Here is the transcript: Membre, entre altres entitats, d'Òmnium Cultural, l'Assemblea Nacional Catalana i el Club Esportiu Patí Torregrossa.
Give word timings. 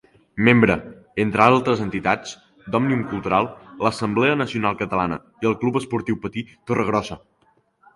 Membre, 0.45 0.77
entre 1.23 1.43
altres 1.45 1.83
entitats, 1.85 2.33
d'Òmnium 2.69 3.05
Cultural, 3.13 3.53
l'Assemblea 3.85 4.41
Nacional 4.43 4.83
Catalana 4.83 5.25
i 5.45 5.55
el 5.55 5.59
Club 5.65 5.83
Esportiu 5.85 6.23
Patí 6.27 6.51
Torregrossa. 6.59 7.25